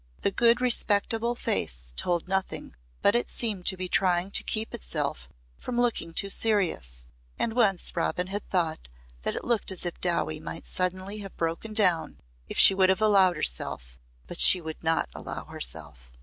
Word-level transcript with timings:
The 0.21 0.31
good 0.31 0.61
respectable 0.61 1.35
face 1.35 1.93
told 1.95 2.27
nothing 2.27 2.73
but 3.03 3.13
it 3.15 3.29
seemed 3.29 3.67
to 3.67 3.77
be 3.77 3.87
trying 3.87 4.31
to 4.31 4.43
keep 4.43 4.73
itself 4.73 5.29
from 5.59 5.79
looking 5.79 6.11
too 6.11 6.27
serious; 6.31 7.05
and 7.37 7.53
once 7.53 7.95
Robin 7.95 8.25
had 8.25 8.49
thought 8.49 8.87
that 9.21 9.35
it 9.35 9.45
looked 9.45 9.69
as 9.71 9.85
if 9.85 10.01
Dowie 10.01 10.39
might 10.39 10.65
suddenly 10.65 11.19
have 11.19 11.37
broken 11.37 11.75
down 11.75 12.19
if 12.49 12.57
she 12.57 12.73
would 12.73 12.89
have 12.89 12.99
allowed 12.99 13.35
herself 13.35 13.99
but 14.25 14.39
she 14.41 14.59
would 14.59 14.83
not 14.83 15.07
allow 15.13 15.45
herself. 15.45 16.11